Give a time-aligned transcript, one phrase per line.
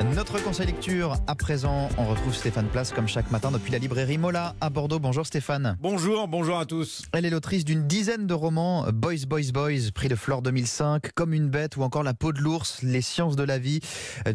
[0.00, 4.18] Notre conseil lecture, à présent, on retrouve Stéphane Place comme chaque matin depuis la librairie
[4.18, 4.98] Mola à Bordeaux.
[4.98, 5.76] Bonjour Stéphane.
[5.80, 7.02] Bonjour, bonjour à tous.
[7.12, 11.34] Elle est l'autrice d'une dizaine de romans, Boys, Boys, Boys, prix de Flore 2005, Comme
[11.34, 13.80] une bête ou encore La peau de l'ours, Les sciences de la vie.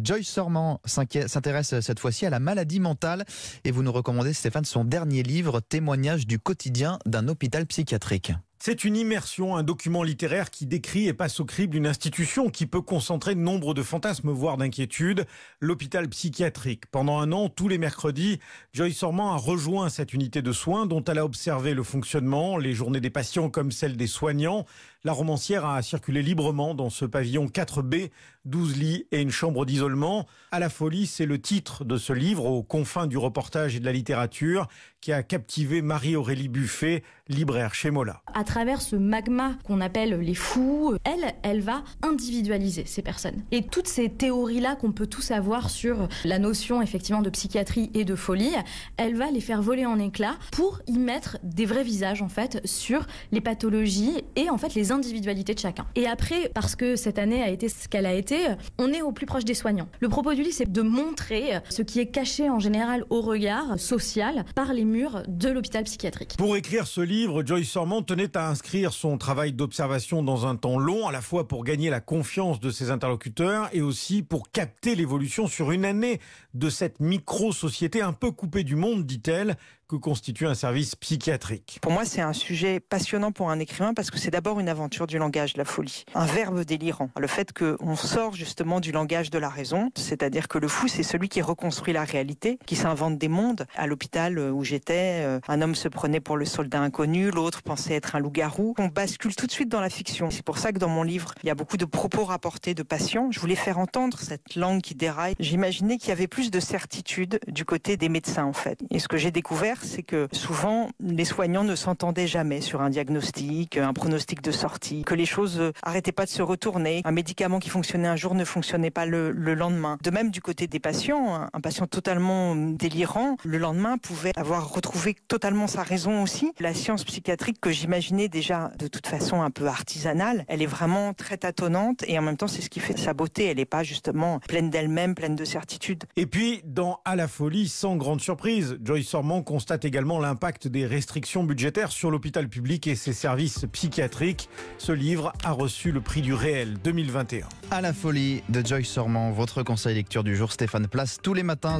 [0.02, 3.24] Joyce Sorman s'intéresse cette fois-ci à la maladie mentale
[3.64, 8.32] et vous nous recommandez Stéphane son dernier livre, Témoignage du quotidien d'un hôpital psychiatrique.
[8.60, 12.66] C'est une immersion, un document littéraire qui décrit et passe au crible une institution qui
[12.66, 15.26] peut concentrer nombre de fantasmes, voire d'inquiétudes,
[15.60, 16.86] l'hôpital psychiatrique.
[16.90, 18.40] Pendant un an, tous les mercredis,
[18.72, 22.74] Joyce Sorman a rejoint cette unité de soins dont elle a observé le fonctionnement, les
[22.74, 24.66] journées des patients comme celles des soignants.
[25.04, 28.10] La romancière a circulé librement dans ce pavillon 4B,
[28.44, 30.26] 12 lits et une chambre d'isolement.
[30.50, 33.84] À la folie, c'est le titre de ce livre, aux confins du reportage et de
[33.84, 34.66] la littérature,
[35.00, 40.94] qui a captivé Marie-Aurélie Buffet, libraire chez Mola travers ce magma qu'on appelle les fous,
[41.04, 43.42] elle, elle va individualiser ces personnes.
[43.52, 48.06] Et toutes ces théories-là qu'on peut tous avoir sur la notion effectivement de psychiatrie et
[48.06, 48.54] de folie,
[48.96, 52.66] elle va les faire voler en éclats pour y mettre des vrais visages en fait
[52.66, 55.86] sur les pathologies et en fait les individualités de chacun.
[55.94, 58.38] Et après, parce que cette année a été ce qu'elle a été,
[58.78, 59.88] on est au plus proche des soignants.
[60.00, 63.78] Le propos du livre, c'est de montrer ce qui est caché en général au regard
[63.78, 66.36] social par les murs de l'hôpital psychiatrique.
[66.38, 70.78] Pour écrire ce livre, Joyce Sormont tenait à inscrire son travail d'observation dans un temps
[70.78, 74.94] long, à la fois pour gagner la confiance de ses interlocuteurs et aussi pour capter
[74.94, 76.20] l'évolution sur une année
[76.54, 79.56] de cette micro-société un peu coupée du monde, dit-elle,
[79.88, 81.78] que constitue un service psychiatrique.
[81.80, 85.06] Pour moi, c'est un sujet passionnant pour un écrivain parce que c'est d'abord une aventure
[85.06, 86.04] du langage, la folie.
[86.14, 87.08] Un verbe délirant.
[87.18, 91.02] Le fait qu'on sort justement du langage de la raison, c'est-à-dire que le fou, c'est
[91.02, 93.66] celui qui reconstruit la réalité, qui s'invente des mondes.
[93.76, 97.94] À l'hôpital où j'étais, euh, un homme se prenait pour le soldat inconnu, l'autre pensait
[97.94, 98.74] être un loup-garou.
[98.78, 100.30] On bascule tout de suite dans la fiction.
[100.30, 102.82] C'est pour ça que dans mon livre, il y a beaucoup de propos rapportés de
[102.82, 103.30] patients.
[103.30, 105.34] Je voulais faire entendre cette langue qui déraille.
[105.40, 108.78] J'imaginais qu'il y avait plus de certitude du côté des médecins, en fait.
[108.90, 112.90] Et ce que j'ai découvert, c'est que souvent les soignants ne s'entendaient jamais sur un
[112.90, 117.58] diagnostic, un pronostic de sortie, que les choses arrêtaient pas de se retourner, un médicament
[117.58, 119.98] qui fonctionnait un jour ne fonctionnait pas le, lendemain.
[120.02, 125.16] De même du côté des patients, un, patient totalement délirant, le lendemain pouvait avoir retrouvé
[125.28, 126.52] totalement sa raison aussi.
[126.60, 131.14] La science psychiatrique que j'imaginais déjà de toute façon un peu artisanale, elle est vraiment
[131.14, 133.46] très tâtonnante et en même temps c'est ce qui fait sa beauté.
[133.46, 136.04] Elle n'est pas justement pleine d'elle-même, pleine de certitude.
[136.16, 140.66] Et puis dans À la folie, sans grande surprise, Joyce Sormont constate constate également l'impact
[140.66, 144.48] des restrictions budgétaires sur l'hôpital public et ses services psychiatriques.
[144.78, 147.46] Ce livre a reçu le prix du réel 2021.
[147.70, 151.42] À la folie de Joyce Sormand, votre conseil lecture du jour Stéphane Place tous les
[151.42, 151.76] matins